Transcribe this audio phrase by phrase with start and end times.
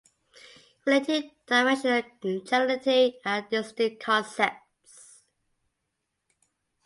[0.87, 1.91] Relative direction
[2.23, 5.21] and chirality are distinct concepts.